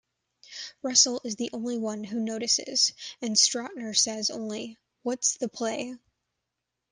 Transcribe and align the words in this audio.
Russell 0.81 1.21
is 1.23 1.35
the 1.35 1.51
only 1.53 1.77
one 1.77 2.03
who 2.03 2.19
notices, 2.19 2.93
and 3.21 3.35
Stautner 3.35 3.95
says 3.95 4.31
only, 4.31 4.79
What's 5.03 5.37
the 5.37 5.47
play? 5.47 5.95